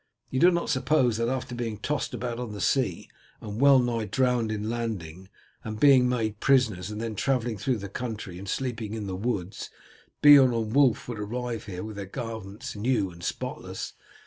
You 0.31 0.39
do 0.39 0.49
not 0.49 0.71
suppose 0.71 1.17
that 1.17 1.29
after 1.29 1.53
being 1.53 1.77
tossed 1.77 2.15
about 2.15 2.39
on 2.39 2.53
the 2.53 2.59
sea 2.59 3.07
and 3.39 3.61
well 3.61 3.77
nigh 3.77 4.05
drowned 4.05 4.51
in 4.51 4.67
landing, 4.67 5.29
and 5.63 5.79
being 5.79 6.09
made 6.09 6.39
prisoners, 6.39 6.89
and 6.89 6.99
then 6.99 7.13
travelling 7.13 7.55
through 7.59 7.77
the 7.77 7.87
country 7.87 8.39
and 8.39 8.49
sleeping 8.49 8.95
in 8.95 9.05
the 9.05 9.15
woods, 9.15 9.69
Beorn 10.23 10.55
and 10.55 10.73
Wulf 10.75 11.07
would 11.07 11.19
arrive 11.19 11.65
here 11.65 11.83
with 11.83 11.97
their 11.97 12.07
garments 12.07 12.75
new 12.75 13.11
and 13.11 13.23
spotless. 13.23 13.93